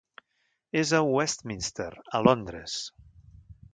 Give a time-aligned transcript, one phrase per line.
[0.79, 1.91] És a Westminster,
[2.21, 2.79] a Londres.